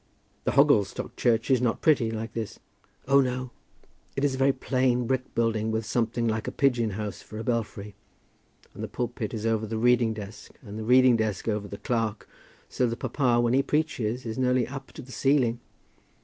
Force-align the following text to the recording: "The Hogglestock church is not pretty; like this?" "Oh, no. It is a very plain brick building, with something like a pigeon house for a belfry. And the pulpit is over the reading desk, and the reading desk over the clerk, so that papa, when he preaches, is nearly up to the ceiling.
"The 0.45 0.53
Hogglestock 0.53 1.15
church 1.15 1.51
is 1.51 1.61
not 1.61 1.79
pretty; 1.81 2.09
like 2.09 2.33
this?" 2.33 2.57
"Oh, 3.07 3.21
no. 3.21 3.51
It 4.15 4.23
is 4.25 4.33
a 4.33 4.37
very 4.39 4.51
plain 4.51 5.05
brick 5.05 5.35
building, 5.35 5.69
with 5.69 5.85
something 5.85 6.27
like 6.27 6.47
a 6.47 6.51
pigeon 6.51 6.93
house 6.97 7.21
for 7.21 7.37
a 7.37 7.43
belfry. 7.43 7.93
And 8.73 8.83
the 8.83 8.87
pulpit 8.87 9.31
is 9.31 9.45
over 9.45 9.67
the 9.67 9.77
reading 9.77 10.15
desk, 10.15 10.53
and 10.63 10.79
the 10.79 10.83
reading 10.83 11.17
desk 11.17 11.47
over 11.47 11.67
the 11.67 11.77
clerk, 11.77 12.27
so 12.67 12.87
that 12.87 12.97
papa, 12.97 13.39
when 13.39 13.53
he 13.53 13.61
preaches, 13.61 14.25
is 14.25 14.39
nearly 14.39 14.67
up 14.67 14.91
to 14.93 15.03
the 15.03 15.11
ceiling. 15.11 15.59